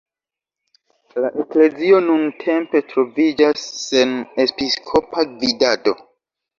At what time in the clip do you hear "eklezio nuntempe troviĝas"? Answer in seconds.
1.43-3.69